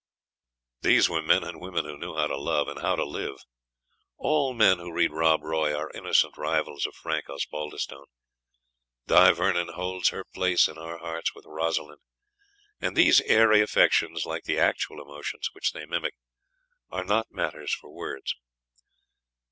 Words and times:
These 0.81 1.09
were 1.09 1.21
men 1.21 1.43
and 1.43 1.61
women 1.61 1.85
who 1.85 1.95
knew 1.95 2.15
how 2.15 2.25
to 2.25 2.35
love, 2.35 2.67
and 2.67 2.81
how 2.81 2.95
to 2.95 3.05
live. 3.05 3.35
All 4.17 4.55
men 4.55 4.79
who 4.79 4.91
read 4.91 5.11
"Rob 5.11 5.43
Roy" 5.43 5.75
are 5.77 5.91
innocent 5.91 6.39
rivals 6.39 6.87
of 6.87 6.95
Frank 6.95 7.29
Osbaldistone. 7.29 8.07
Di 9.05 9.31
Vernon 9.31 9.67
holds 9.73 10.09
her 10.09 10.23
place 10.23 10.67
in 10.67 10.79
our 10.79 10.97
hearts 10.97 11.35
with 11.35 11.45
Rosalind, 11.45 12.01
and 12.79 12.95
these 12.95 13.21
airy 13.25 13.61
affections, 13.61 14.25
like 14.25 14.45
the 14.45 14.57
actual 14.57 14.99
emotions 14.99 15.49
which 15.53 15.71
they 15.71 15.85
mimic, 15.85 16.15
are 16.89 17.03
not 17.03 17.29
matters 17.29 17.71
for 17.71 17.91
words. 17.91 18.33